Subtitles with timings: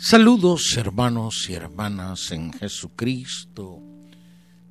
[0.00, 3.82] Saludos hermanos y hermanas en Jesucristo,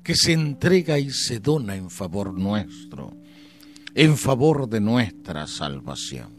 [0.02, 3.14] que se entrega y se dona en favor nuestro,
[3.94, 6.30] en favor de nuestra salvación.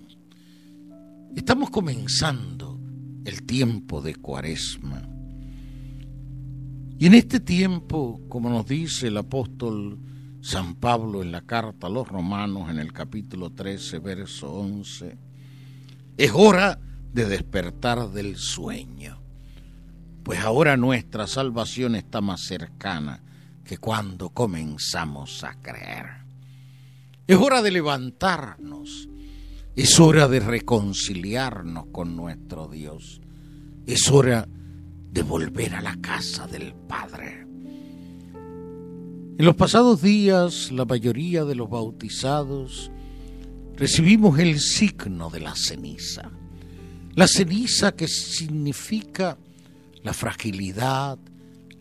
[1.35, 2.79] Estamos comenzando
[3.25, 5.07] el tiempo de Cuaresma.
[6.97, 9.99] Y en este tiempo, como nos dice el apóstol
[10.41, 15.15] San Pablo en la carta a los romanos en el capítulo 13, verso 11,
[16.17, 19.19] es hora de despertar del sueño,
[20.23, 23.21] pues ahora nuestra salvación está más cercana
[23.63, 26.07] que cuando comenzamos a creer.
[27.27, 29.09] Es hora de levantarnos,
[29.75, 33.21] es hora de reconciliarnos con nuestro Dios,
[33.85, 34.47] es hora
[35.11, 37.45] de volver a la casa del Padre.
[39.39, 42.91] En los pasados días, la mayoría de los bautizados
[43.77, 46.29] recibimos el signo de la ceniza.
[47.19, 49.37] La ceniza que significa
[50.03, 51.19] la fragilidad,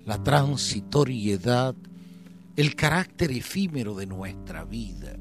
[0.04, 1.76] la transitoriedad,
[2.56, 5.16] el carácter efímero de nuestra vida.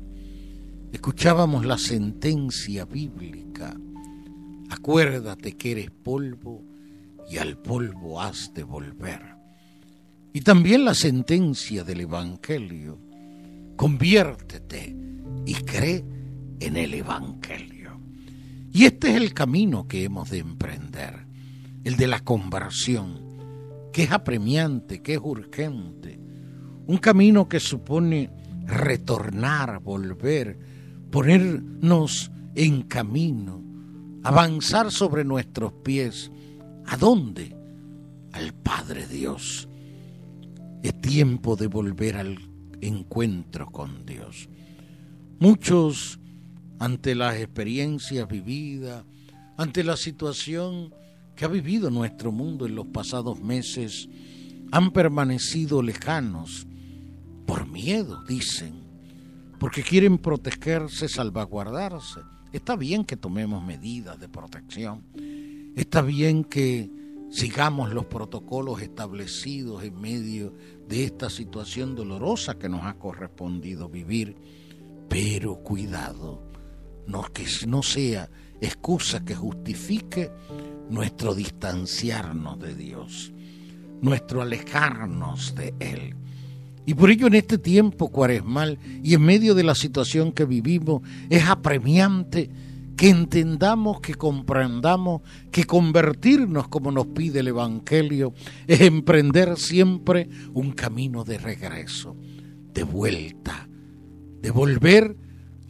[0.91, 3.77] Escuchábamos la sentencia bíblica.
[4.71, 6.63] Acuérdate que eres polvo
[7.29, 9.21] y al polvo has de volver.
[10.33, 12.99] Y también la sentencia del Evangelio.
[13.75, 14.95] Conviértete
[15.45, 16.03] y cree
[16.59, 17.76] en el Evangelio.
[18.77, 21.25] Y este es el camino que hemos de emprender,
[21.83, 26.19] el de la conversión, que es apremiante, que es urgente,
[26.85, 28.29] un camino que supone
[28.67, 30.59] retornar, volver,
[31.09, 33.63] ponernos en camino,
[34.21, 36.31] avanzar sobre nuestros pies.
[36.85, 37.57] ¿A dónde?
[38.31, 39.67] Al Padre Dios.
[40.83, 42.37] Es tiempo de volver al
[42.81, 44.47] encuentro con Dios.
[45.39, 46.19] Muchos
[46.79, 49.03] ante las experiencias vividas,
[49.57, 50.93] ante la situación
[51.35, 54.09] que ha vivido nuestro mundo en los pasados meses,
[54.71, 56.67] han permanecido lejanos
[57.45, 58.73] por miedo, dicen,
[59.59, 62.21] porque quieren protegerse, salvaguardarse.
[62.51, 65.03] Está bien que tomemos medidas de protección,
[65.75, 66.91] está bien que
[67.29, 70.53] sigamos los protocolos establecidos en medio
[70.87, 74.35] de esta situación dolorosa que nos ha correspondido vivir,
[75.09, 76.46] pero cuidado,
[77.07, 78.29] no, que no sea
[78.61, 80.31] excusa que justifique
[80.89, 83.33] nuestro distanciarnos de Dios,
[84.01, 86.15] nuestro alejarnos de Él.
[86.85, 91.01] Y por ello en este tiempo cuaresmal y en medio de la situación que vivimos
[91.29, 92.49] es apremiante
[92.95, 98.33] que entendamos, que comprendamos que convertirnos como nos pide el Evangelio
[98.65, 102.15] es emprender siempre un camino de regreso,
[102.73, 103.69] de vuelta,
[104.41, 105.15] de volver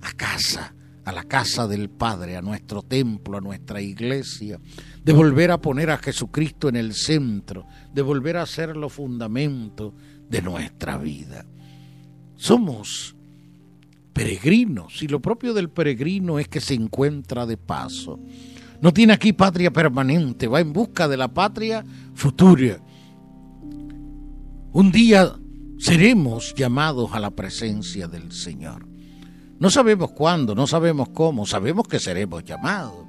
[0.01, 0.73] a casa,
[1.07, 4.59] a la casa del Padre, a nuestro templo, a nuestra iglesia,
[5.05, 9.93] de volver a poner a Jesucristo en el centro, de volver a ser los fundamentos
[10.27, 11.45] de nuestra vida.
[12.35, 13.15] Somos
[14.11, 18.19] peregrinos y lo propio del peregrino es que se encuentra de paso.
[18.81, 21.85] No tiene aquí patria permanente, va en busca de la patria
[22.15, 22.81] futura.
[24.73, 25.39] Un día
[25.77, 28.96] seremos llamados a la presencia del Señor.
[29.59, 33.07] No sabemos cuándo, no sabemos cómo, sabemos que seremos llamados.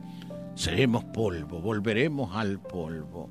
[0.54, 3.30] Seremos polvo, volveremos al polvo.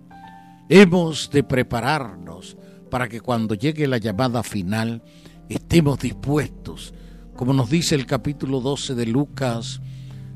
[0.69, 2.57] Hemos de prepararnos
[2.91, 5.01] para que cuando llegue la llamada final
[5.50, 6.94] estemos dispuestos,
[7.35, 9.81] como nos dice el capítulo 12 de Lucas,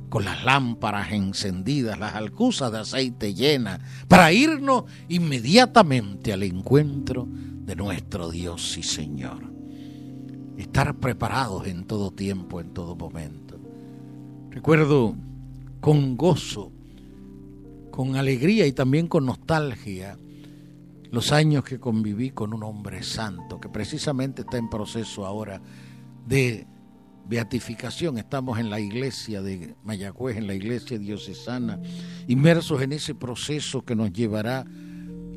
[0.09, 7.75] con las lámparas encendidas, las alcusas de aceite llenas, para irnos inmediatamente al encuentro de
[7.75, 9.60] nuestro Dios y Señor
[10.57, 13.59] estar preparados en todo tiempo, en todo momento.
[14.49, 15.15] Recuerdo
[15.79, 16.71] con gozo,
[17.89, 20.17] con alegría y también con nostalgia
[21.11, 25.61] los años que conviví con un hombre santo que precisamente está en proceso ahora
[26.25, 26.65] de
[27.27, 28.17] beatificación.
[28.17, 31.79] Estamos en la iglesia de Mayagüez, en la iglesia diocesana,
[32.27, 34.65] inmersos en ese proceso que nos llevará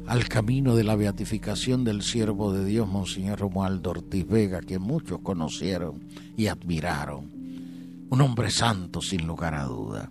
[0.07, 5.21] al camino de la beatificación del siervo de Dios, Monseñor Romualdo Ortiz Vega, que muchos
[5.21, 6.05] conocieron
[6.37, 7.31] y admiraron.
[8.11, 10.11] Un hombre santo, sin lugar a duda.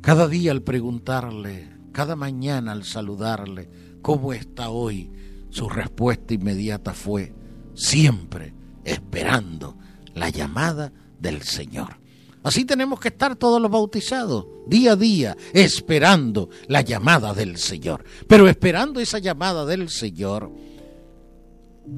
[0.00, 3.68] Cada día al preguntarle, cada mañana al saludarle,
[4.02, 5.10] ¿cómo está hoy?
[5.50, 7.34] Su respuesta inmediata fue,
[7.74, 8.54] siempre
[8.84, 9.76] esperando
[10.14, 11.99] la llamada del Señor.
[12.42, 18.04] Así tenemos que estar todos los bautizados, día a día, esperando la llamada del Señor.
[18.26, 20.50] Pero esperando esa llamada del Señor,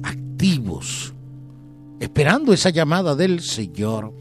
[0.03, 1.13] activos,
[1.99, 4.13] esperando esa llamada del Señor,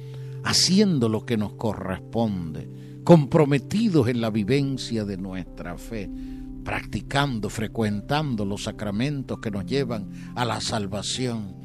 [0.45, 6.09] haciendo lo que nos corresponde, comprometidos en la vivencia de nuestra fe,
[6.65, 11.57] practicando, frecuentando los sacramentos que nos llevan a la salvación,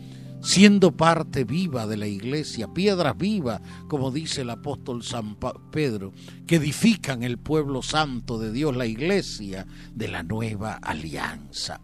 [0.47, 5.35] siendo parte viva de la iglesia, piedras vivas, como dice el apóstol San
[5.73, 6.13] Pedro,
[6.47, 11.81] que edifican el pueblo santo de Dios, la iglesia de la nueva alianza.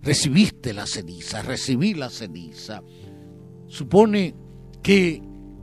[0.00, 2.82] Recibiste la ceniza, recibí la ceniza.
[3.66, 4.36] Supone
[4.80, 5.20] que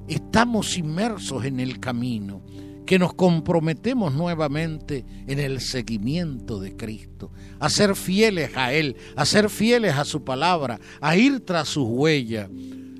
[0.09, 2.43] estamos inmersos en el camino,
[2.85, 9.25] que nos comprometemos nuevamente en el seguimiento de Cristo, a ser fieles a Él, a
[9.25, 12.49] ser fieles a su palabra, a ir tras sus huellas,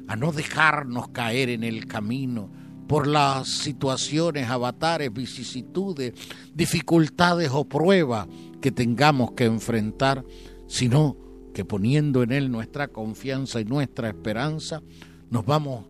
[0.08, 2.52] a no dejarnos caer en el camino
[2.88, 6.14] por las situaciones, avatares, vicisitudes,
[6.54, 8.28] dificultades o pruebas
[8.60, 10.26] que tengamos que enfrentar,
[10.68, 11.16] sino
[11.54, 14.82] que poniendo en Él nuestra confianza y nuestra esperanza,
[15.30, 15.86] nos vamos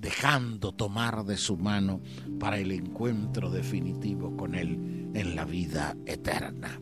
[0.00, 2.00] dejando tomar de su mano
[2.38, 6.80] para el encuentro definitivo con Él en la vida eterna.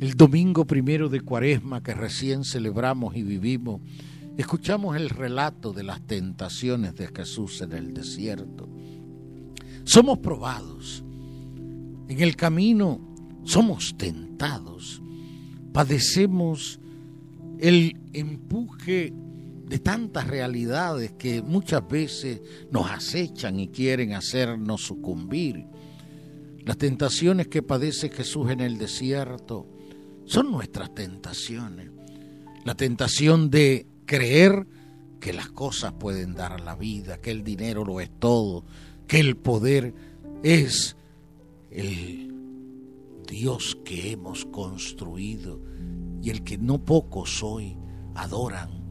[0.00, 3.80] El domingo primero de Cuaresma que recién celebramos y vivimos,
[4.36, 8.68] escuchamos el relato de las tentaciones de Jesús en el desierto.
[9.84, 11.04] Somos probados.
[12.08, 13.00] En el camino
[13.44, 15.00] somos tentados.
[15.72, 16.80] Padecemos
[17.58, 19.12] el empuje
[19.72, 25.64] de tantas realidades que muchas veces nos acechan y quieren hacernos sucumbir.
[26.58, 29.66] Las tentaciones que padece Jesús en el desierto
[30.26, 31.88] son nuestras tentaciones.
[32.66, 34.66] La tentación de creer
[35.18, 38.66] que las cosas pueden dar la vida, que el dinero lo es todo,
[39.06, 39.94] que el poder
[40.42, 40.98] es
[41.70, 42.30] el
[43.26, 45.62] Dios que hemos construido
[46.20, 47.78] y el que no pocos hoy
[48.14, 48.81] adoran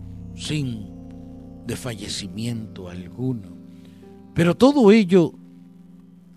[0.42, 0.90] sin
[1.68, 3.56] desfallecimiento alguno.
[4.34, 5.34] Pero todo ello,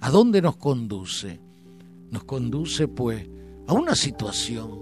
[0.01, 1.41] ¿a dónde nos conduce?
[2.11, 3.27] Nos conduce pues
[3.67, 4.79] a una situación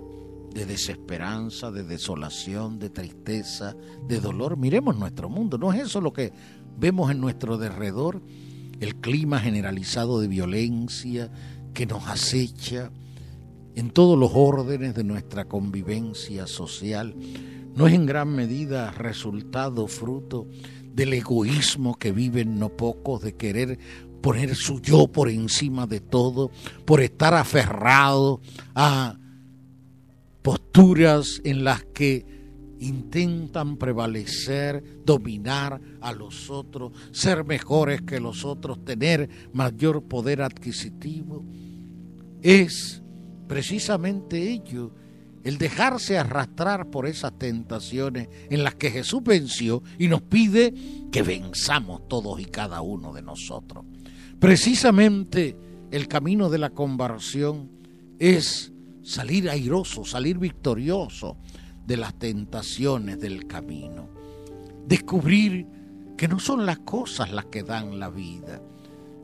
[0.52, 3.76] de desesperanza, de desolación, de tristeza,
[4.08, 4.56] de dolor.
[4.56, 6.32] Miremos nuestro mundo, ¿no es eso lo que
[6.76, 8.20] vemos en nuestro derredor?
[8.80, 11.30] El clima generalizado de violencia
[11.74, 12.90] que nos acecha
[13.76, 17.14] en todos los órdenes de nuestra convivencia social
[17.74, 20.46] no es en gran medida resultado, fruto
[20.94, 23.78] del egoísmo que viven no pocos, de querer
[24.20, 26.50] poner su yo por encima de todo,
[26.84, 28.40] por estar aferrado
[28.74, 29.18] a
[30.42, 32.26] posturas en las que
[32.80, 41.44] intentan prevalecer, dominar a los otros, ser mejores que los otros, tener mayor poder adquisitivo.
[42.42, 43.02] Es
[43.46, 44.92] precisamente ello
[45.44, 50.74] el dejarse arrastrar por esas tentaciones en las que Jesús venció y nos pide
[51.10, 53.84] que venzamos todos y cada uno de nosotros.
[54.38, 55.56] Precisamente
[55.90, 57.70] el camino de la conversión
[58.18, 58.72] es
[59.02, 61.36] salir airoso, salir victorioso
[61.86, 64.08] de las tentaciones del camino.
[64.86, 65.66] Descubrir
[66.16, 68.62] que no son las cosas las que dan la vida,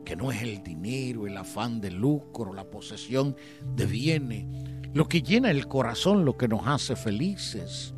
[0.05, 3.35] que no es el dinero, el afán de lucro, la posesión
[3.75, 4.45] de bienes,
[4.93, 7.93] lo que llena el corazón, lo que nos hace felices.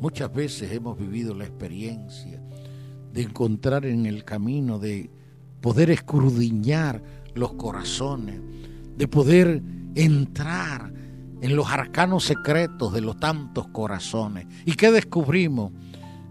[0.00, 2.42] Muchas veces hemos vivido la experiencia
[3.12, 5.10] de encontrar en el camino, de
[5.60, 7.02] poder escrudiñar
[7.34, 8.40] los corazones,
[8.96, 9.62] de poder
[9.94, 10.92] entrar
[11.40, 14.46] en los arcanos secretos de los tantos corazones.
[14.64, 15.72] ¿Y que descubrimos?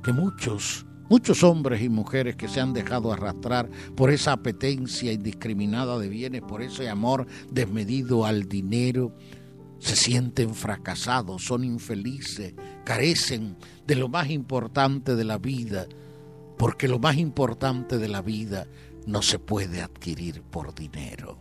[0.04, 6.00] Que muchos, muchos hombres y mujeres que se han dejado arrastrar por esa apetencia indiscriminada
[6.00, 9.14] de bienes, por ese amor desmedido al dinero,
[9.82, 12.54] se sienten fracasados, son infelices,
[12.86, 13.58] carecen
[13.88, 15.88] de lo más importante de la vida,
[16.56, 18.68] porque lo más importante de la vida
[19.08, 21.40] no se puede adquirir por dinero.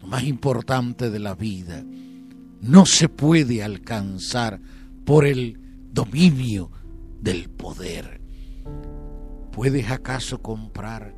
[0.00, 1.84] Lo más importante de la vida
[2.60, 4.60] no se puede alcanzar
[5.04, 5.58] por el
[5.90, 6.70] dominio
[7.20, 8.20] del poder.
[9.50, 11.16] ¿Puedes acaso comprar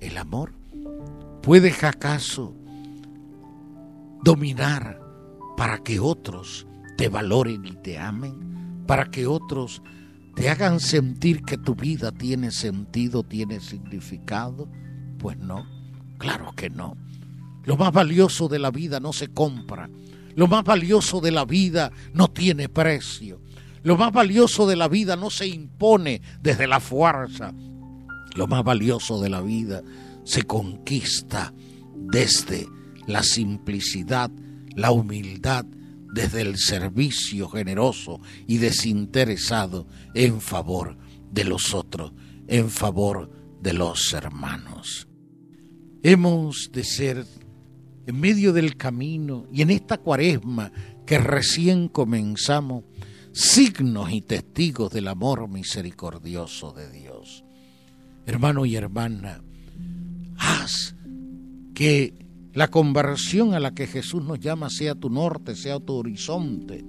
[0.00, 0.54] el amor?
[1.42, 2.56] ¿Puedes acaso
[4.24, 5.05] dominar
[5.56, 9.82] para que otros te valoren y te amen, para que otros
[10.34, 14.68] te hagan sentir que tu vida tiene sentido, tiene significado?
[15.18, 15.66] Pues no,
[16.18, 16.96] claro que no.
[17.64, 19.88] Lo más valioso de la vida no se compra.
[20.34, 23.40] Lo más valioso de la vida no tiene precio.
[23.82, 27.54] Lo más valioso de la vida no se impone desde la fuerza.
[28.34, 29.82] Lo más valioso de la vida
[30.24, 31.54] se conquista
[31.94, 32.68] desde
[33.06, 34.30] la simplicidad
[34.76, 35.64] la humildad
[36.12, 40.96] desde el servicio generoso y desinteresado en favor
[41.32, 42.12] de los otros,
[42.46, 43.30] en favor
[43.60, 45.08] de los hermanos.
[46.02, 47.26] Hemos de ser
[48.06, 50.70] en medio del camino y en esta cuaresma
[51.04, 52.84] que recién comenzamos,
[53.32, 57.44] signos y testigos del amor misericordioso de Dios.
[58.26, 59.42] Hermano y hermana,
[60.38, 60.94] haz
[61.74, 62.25] que
[62.56, 66.82] la conversión a la que Jesús nos llama sea tu norte, sea tu horizonte.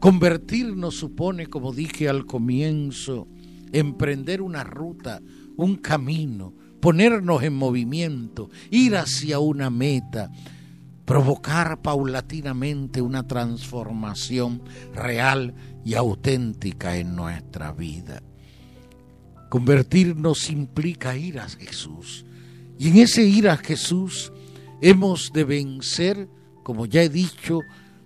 [0.00, 3.28] Convertirnos supone, como dije al comienzo,
[3.72, 5.20] emprender una ruta,
[5.58, 10.30] un camino, ponernos en movimiento, ir hacia una meta,
[11.04, 14.62] provocar paulatinamente una transformación
[14.94, 18.22] real y auténtica en nuestra vida.
[19.50, 22.24] Convertirnos implica ir a Jesús.
[22.78, 24.32] Y en ese ir a Jesús
[24.80, 26.28] hemos de vencer,
[26.62, 27.60] como ya he dicho,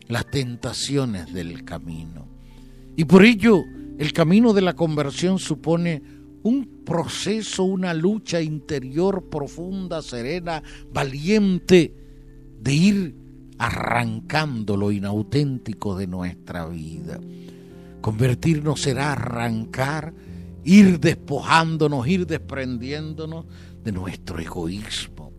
[0.08, 2.26] las tentaciones del camino.
[2.96, 3.64] Y por ello
[3.98, 6.02] el camino de la conversión supone
[6.42, 10.62] un proceso, una lucha interior profunda, serena,
[10.92, 11.94] valiente,
[12.60, 13.14] de ir
[13.58, 17.20] arrancando lo inauténtico de nuestra vida.
[18.00, 20.14] Convertirnos será arrancar,
[20.64, 23.44] ir despojándonos, ir desprendiéndonos
[23.84, 25.29] de nuestro egoísmo,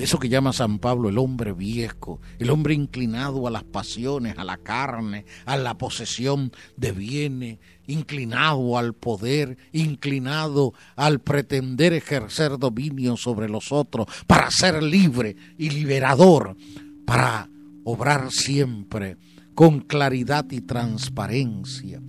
[0.00, 4.38] de eso que llama San Pablo el hombre viejo, el hombre inclinado a las pasiones,
[4.38, 12.56] a la carne, a la posesión de bienes, inclinado al poder, inclinado al pretender ejercer
[12.56, 16.56] dominio sobre los otros, para ser libre y liberador,
[17.04, 17.50] para
[17.84, 19.18] obrar siempre
[19.54, 22.00] con claridad y transparencia.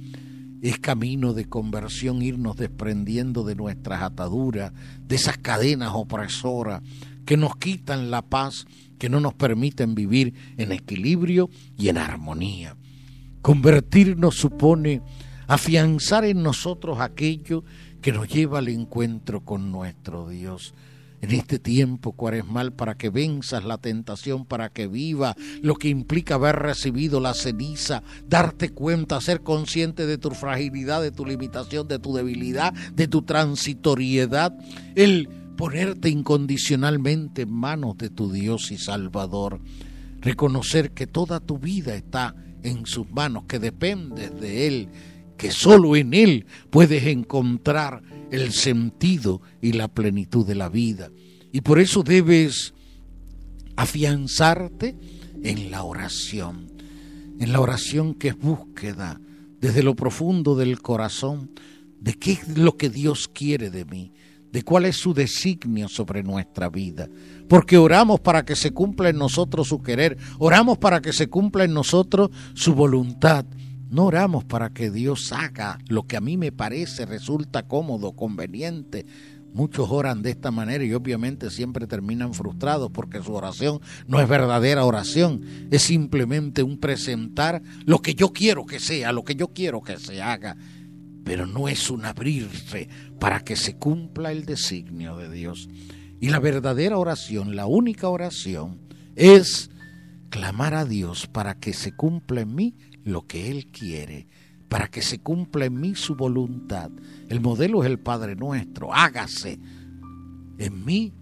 [0.61, 4.71] Es camino de conversión irnos desprendiendo de nuestras ataduras,
[5.05, 6.83] de esas cadenas opresoras
[7.25, 8.65] que nos quitan la paz,
[8.97, 12.75] que no nos permiten vivir en equilibrio y en armonía.
[13.41, 15.01] Convertirnos supone
[15.47, 17.63] afianzar en nosotros aquello
[18.01, 20.73] que nos lleva al encuentro con nuestro Dios.
[21.21, 26.35] En este tiempo cuaresmal, para que venzas la tentación, para que viva lo que implica
[26.35, 31.99] haber recibido la ceniza, darte cuenta, ser consciente de tu fragilidad, de tu limitación, de
[31.99, 34.57] tu debilidad, de tu transitoriedad,
[34.95, 35.29] el
[35.61, 39.61] ponerte incondicionalmente en manos de tu Dios y Salvador,
[40.19, 44.89] reconocer que toda tu vida está en sus manos, que dependes de Él,
[45.37, 48.01] que solo en Él puedes encontrar
[48.31, 51.11] el sentido y la plenitud de la vida.
[51.51, 52.73] Y por eso debes
[53.75, 54.95] afianzarte
[55.43, 56.71] en la oración,
[57.39, 59.21] en la oración que es búsqueda
[59.59, 61.51] desde lo profundo del corazón
[61.99, 64.11] de qué es lo que Dios quiere de mí,
[64.51, 67.07] de cuál es su designio sobre nuestra vida.
[67.47, 71.63] Porque oramos para que se cumpla en nosotros su querer, oramos para que se cumpla
[71.63, 73.45] en nosotros su voluntad.
[73.89, 79.05] No oramos para que Dios haga lo que a mí me parece, resulta cómodo, conveniente.
[79.53, 84.29] Muchos oran de esta manera y obviamente siempre terminan frustrados porque su oración no es
[84.29, 85.41] verdadera oración,
[85.71, 89.97] es simplemente un presentar lo que yo quiero que sea, lo que yo quiero que
[89.97, 90.55] se haga
[91.23, 95.69] pero no es un abrirse para que se cumpla el designio de Dios.
[96.19, 98.79] Y la verdadera oración, la única oración,
[99.15, 99.69] es
[100.29, 104.27] clamar a Dios para que se cumpla en mí lo que Él quiere,
[104.69, 106.91] para que se cumpla en mí su voluntad.
[107.29, 109.59] El modelo es el Padre nuestro, hágase
[110.57, 111.13] en mí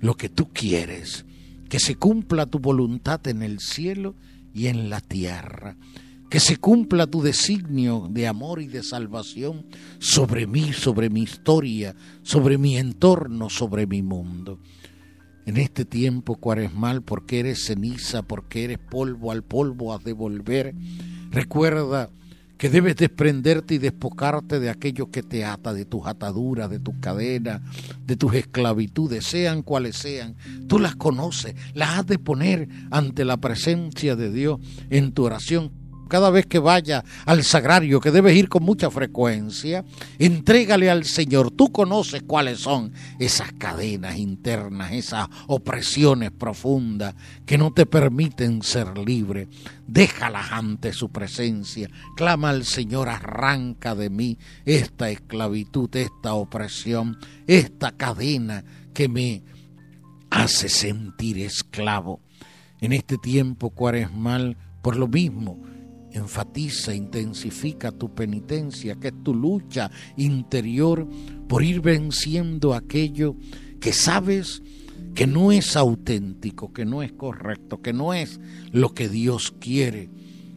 [0.00, 1.24] lo que tú quieres,
[1.68, 4.16] que se cumpla tu voluntad en el cielo
[4.52, 5.76] y en la tierra
[6.32, 9.66] que se cumpla tu designio de amor y de salvación
[9.98, 14.58] sobre mí, sobre mi historia, sobre mi entorno, sobre mi mundo.
[15.44, 20.74] En este tiempo cuaresmal, porque eres ceniza, porque eres polvo, al polvo has de volver,
[21.30, 22.08] recuerda
[22.56, 26.94] que debes desprenderte y despocarte de aquello que te ata, de tus ataduras, de tus
[26.94, 27.60] cadenas,
[28.06, 30.34] de tus esclavitudes, sean cuales sean.
[30.66, 35.81] Tú las conoces, las has de poner ante la presencia de Dios en tu oración
[36.12, 39.82] cada vez que vaya al sagrario, que debes ir con mucha frecuencia,
[40.18, 41.50] entrégale al Señor.
[41.52, 47.14] Tú conoces cuáles son esas cadenas internas, esas opresiones profundas
[47.46, 49.48] que no te permiten ser libre.
[49.86, 51.88] Déjalas ante su presencia.
[52.14, 57.16] Clama al Señor, arranca de mí esta esclavitud, esta opresión,
[57.46, 59.44] esta cadena que me
[60.28, 62.20] hace sentir esclavo.
[62.82, 65.71] En este tiempo cuaresmal, por lo mismo,
[66.12, 71.08] enfatiza, intensifica tu penitencia, que es tu lucha interior
[71.48, 73.36] por ir venciendo aquello
[73.80, 74.62] que sabes
[75.14, 78.40] que no es auténtico, que no es correcto, que no es
[78.70, 80.08] lo que Dios quiere.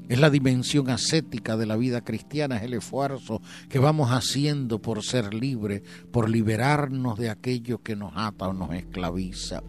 [0.08, 5.04] Es la dimensión ascética de la vida cristiana, es el esfuerzo que vamos haciendo por
[5.04, 5.82] ser libres,
[6.12, 9.64] por liberarnos de aquello que nos ata o nos esclaviza.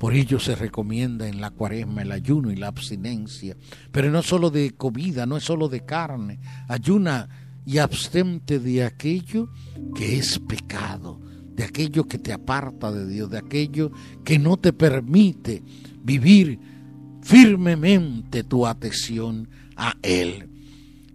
[0.00, 3.54] Por ello se recomienda en la cuaresma el ayuno y la abstinencia,
[3.92, 7.28] pero no solo de comida, no es solo de carne, ayuna
[7.66, 9.50] y abstente de aquello
[9.94, 11.20] que es pecado,
[11.52, 13.92] de aquello que te aparta de Dios, de aquello
[14.24, 15.62] que no te permite
[16.02, 16.58] vivir
[17.20, 20.48] firmemente tu atención a Él.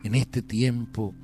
[0.04, 1.16] En este tiempo,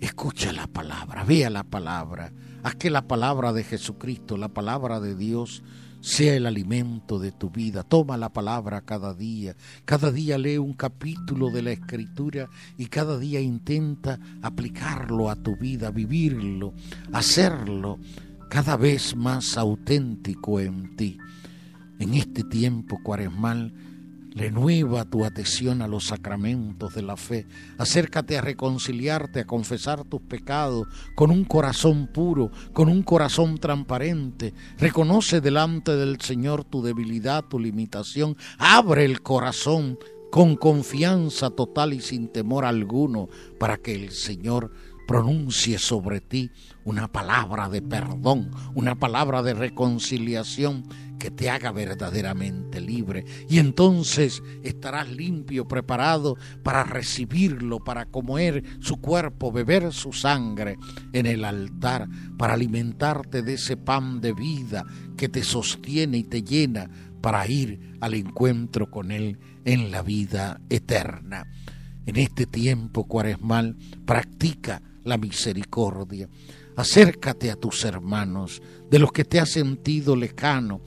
[0.00, 2.30] escucha la palabra, vea la palabra,
[2.62, 5.62] haz que la palabra de Jesucristo, la palabra de Dios,
[6.00, 7.82] sea el alimento de tu vida.
[7.82, 9.56] Toma la palabra cada día.
[9.84, 15.56] Cada día lee un capítulo de la escritura y cada día intenta aplicarlo a tu
[15.56, 16.74] vida, vivirlo,
[17.12, 17.98] hacerlo
[18.48, 21.18] cada vez más auténtico en ti.
[21.98, 23.72] En este tiempo cuaresmal,
[24.34, 27.46] Renueva tu atención a los sacramentos de la fe.
[27.78, 34.54] Acércate a reconciliarte, a confesar tus pecados con un corazón puro, con un corazón transparente.
[34.78, 38.36] Reconoce delante del Señor tu debilidad, tu limitación.
[38.58, 39.98] Abre el corazón
[40.30, 44.70] con confianza total y sin temor alguno para que el Señor
[45.08, 46.50] pronuncie sobre ti
[46.84, 50.84] una palabra de perdón, una palabra de reconciliación
[51.18, 53.24] que te haga verdaderamente libre.
[53.48, 60.76] Y entonces estarás limpio, preparado para recibirlo, para comer su cuerpo, beber su sangre
[61.14, 64.84] en el altar, para alimentarte de ese pan de vida
[65.16, 66.90] que te sostiene y te llena
[67.22, 71.46] para ir al encuentro con Él en la vida eterna.
[72.04, 76.28] En este tiempo cuaresmal, practica la misericordia.
[76.76, 80.80] Acércate a tus hermanos, de los que te has sentido lejano.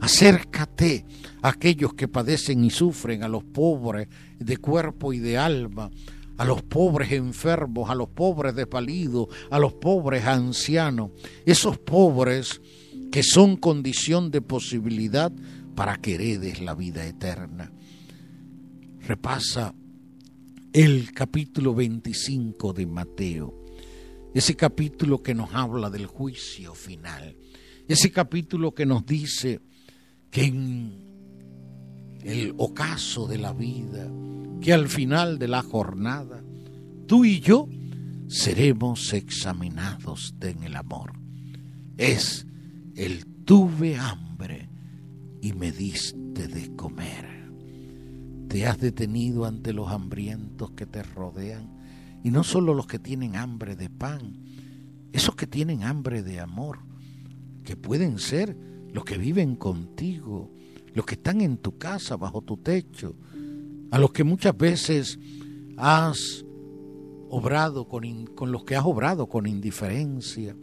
[0.00, 1.06] Acércate
[1.40, 4.08] a aquellos que padecen y sufren, a los pobres
[4.38, 5.90] de cuerpo y de alma,
[6.36, 11.12] a los pobres enfermos, a los pobres desvalidos, a los pobres ancianos,
[11.46, 12.60] esos pobres
[13.10, 15.32] que son condición de posibilidad
[15.74, 17.72] para que heredes la vida eterna.
[19.00, 19.74] Repasa
[20.72, 23.67] el capítulo 25 de Mateo
[24.38, 27.36] ese capítulo que nos habla del juicio final,
[27.88, 29.60] ese capítulo que nos dice
[30.30, 31.08] que en
[32.22, 34.08] el ocaso de la vida,
[34.60, 36.40] que al final de la jornada,
[37.08, 37.68] tú y yo
[38.28, 41.14] seremos examinados en el amor.
[41.96, 42.46] Es
[42.94, 44.68] el tuve hambre
[45.42, 47.26] y me diste de comer.
[48.46, 51.77] Te has detenido ante los hambrientos que te rodean
[52.22, 54.36] y no solo los que tienen hambre de pan,
[55.12, 56.80] esos que tienen hambre de amor,
[57.64, 58.56] que pueden ser
[58.92, 60.50] los que viven contigo,
[60.94, 63.14] los que están en tu casa, bajo tu techo,
[63.90, 65.18] a los que muchas veces
[65.76, 66.44] has
[67.30, 70.56] obrado con, con los que has obrado con indiferencia,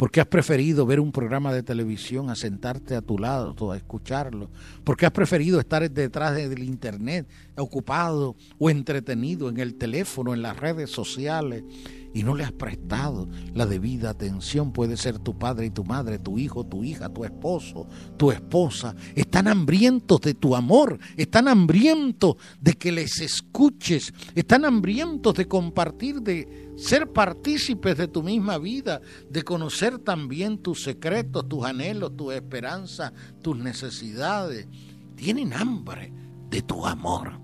[0.00, 3.76] ¿Por qué has preferido ver un programa de televisión a sentarte a tu lado, a
[3.76, 4.48] escucharlo?
[4.82, 10.40] ¿Por qué has preferido estar detrás del internet, ocupado o entretenido en el teléfono, en
[10.40, 11.64] las redes sociales?
[12.12, 16.18] y no le has prestado la debida atención, puede ser tu padre y tu madre,
[16.18, 17.86] tu hijo, tu hija, tu esposo,
[18.16, 25.34] tu esposa, están hambrientos de tu amor, están hambrientos de que les escuches, están hambrientos
[25.34, 31.64] de compartir, de ser partícipes de tu misma vida, de conocer también tus secretos, tus
[31.64, 33.12] anhelos, tus esperanzas,
[33.42, 34.66] tus necesidades.
[35.14, 36.12] Tienen hambre
[36.48, 37.38] de tu amor.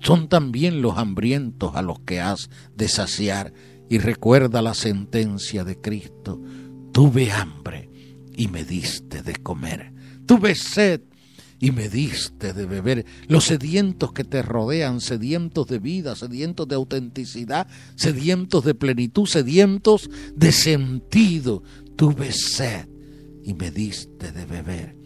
[0.00, 3.54] Son también los hambrientos a los que has de saciar
[3.88, 6.40] y recuerda la sentencia de Cristo.
[6.92, 7.90] Tuve hambre
[8.36, 9.92] y me diste de comer.
[10.26, 11.00] Tuve sed
[11.60, 13.04] y me diste de beber.
[13.28, 20.10] Los sedientos que te rodean, sedientos de vida, sedientos de autenticidad, sedientos de plenitud, sedientos
[20.34, 21.62] de sentido.
[21.96, 22.88] Tuve sed
[23.44, 24.96] y me diste de beber.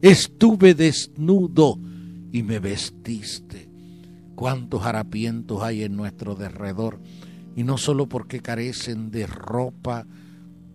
[0.00, 1.78] Estuve desnudo
[2.32, 3.68] y me vestiste.
[4.34, 7.00] Cuántos harapientos hay en nuestro derredor
[7.56, 10.06] y no solo porque carecen de ropa,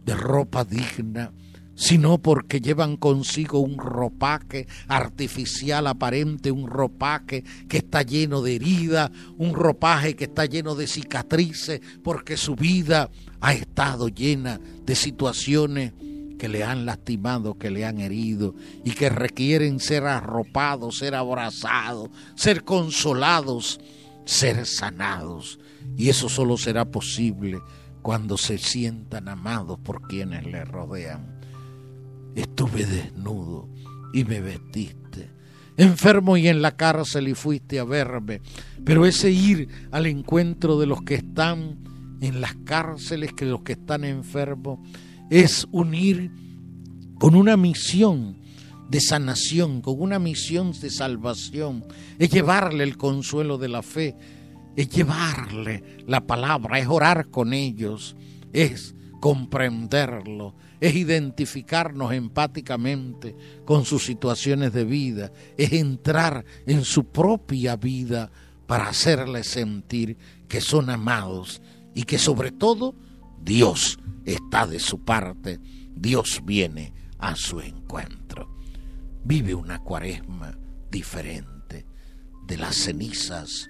[0.05, 1.31] de ropa digna,
[1.75, 9.11] sino porque llevan consigo un ropaje artificial aparente, un ropaje que está lleno de heridas,
[9.37, 13.09] un ropaje que está lleno de cicatrices, porque su vida
[13.41, 15.93] ha estado llena de situaciones
[16.37, 22.09] que le han lastimado, que le han herido y que requieren ser arropados, ser abrazados,
[22.35, 23.79] ser consolados,
[24.25, 25.59] ser sanados.
[25.97, 27.59] Y eso solo será posible
[28.01, 31.32] cuando se sientan amados por quienes le rodean.
[32.35, 33.69] Estuve desnudo
[34.13, 35.29] y me vestiste,
[35.77, 38.41] enfermo y en la cárcel y fuiste a verme.
[38.83, 41.77] Pero ese ir al encuentro de los que están
[42.21, 44.79] en las cárceles, que los que están enfermos,
[45.29, 46.31] es unir
[47.19, 48.37] con una misión
[48.89, 51.83] de sanación, con una misión de salvación,
[52.19, 54.15] es llevarle el consuelo de la fe,
[54.75, 58.15] es llevarle la palabra, es orar con ellos,
[58.53, 63.33] es comprenderlo, es identificarnos empáticamente
[63.63, 68.29] con sus situaciones de vida, es entrar en su propia vida
[68.67, 70.17] para hacerles sentir
[70.49, 71.61] que son amados
[71.95, 72.95] y que sobre todo
[73.41, 75.61] Dios está de su parte,
[75.95, 78.57] Dios viene a su encuentro.
[79.23, 80.57] Vive una cuaresma
[80.91, 81.85] diferente,
[82.45, 83.69] de las cenizas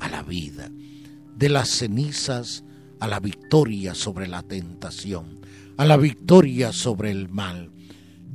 [0.00, 0.70] a la vida,
[1.36, 2.64] de las cenizas
[3.00, 5.40] a la victoria sobre la tentación,
[5.76, 7.70] a la victoria sobre el mal.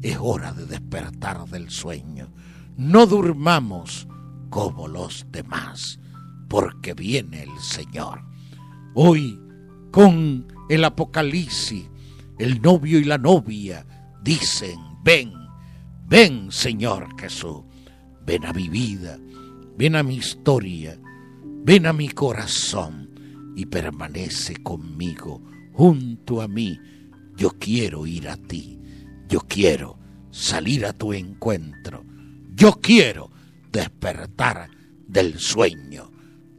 [0.01, 2.31] Es hora de despertar del sueño.
[2.77, 4.07] No durmamos
[4.49, 5.99] como los demás,
[6.47, 8.23] porque viene el Señor.
[8.95, 9.39] Hoy,
[9.91, 11.89] con el Apocalipsis,
[12.37, 13.85] el novio y la novia
[14.23, 15.33] dicen, ven,
[16.07, 17.63] ven Señor Jesús,
[18.25, 19.19] ven a mi vida,
[19.77, 20.97] ven a mi historia,
[21.63, 23.08] ven a mi corazón
[23.59, 25.41] y permanece conmigo,
[25.73, 26.79] junto a mí.
[27.35, 28.79] Yo quiero ir a ti,
[29.27, 29.99] yo quiero
[30.31, 32.05] salir a tu encuentro,
[32.55, 33.31] yo quiero
[33.69, 34.69] despertar
[35.05, 36.09] del sueño,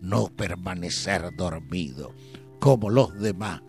[0.02, 2.14] no permanecer dormido
[2.58, 3.62] como los demás,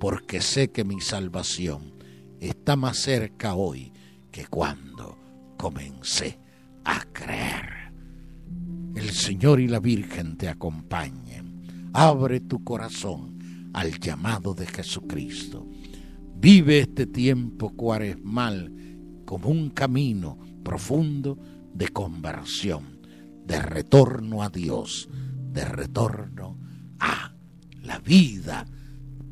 [0.00, 1.94] porque sé que mi salvación
[2.40, 3.92] está más cerca hoy
[4.32, 5.16] que cuando
[5.56, 6.40] comencé
[6.84, 7.92] a creer.
[8.96, 11.51] El Señor y la Virgen te acompañen.
[11.92, 13.38] Abre tu corazón
[13.74, 15.68] al llamado de Jesucristo.
[16.36, 18.72] Vive este tiempo cuaresmal
[19.24, 21.38] como un camino profundo
[21.74, 23.00] de conversión,
[23.44, 25.08] de retorno a Dios,
[25.52, 26.58] de retorno
[26.98, 27.34] a
[27.82, 28.66] la vida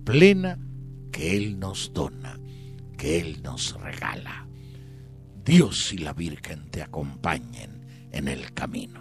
[0.04, 0.58] plena
[1.10, 2.38] que Él nos dona,
[2.96, 4.46] que Él nos regala.
[5.44, 8.99] Dios y la Virgen te acompañen en el camino.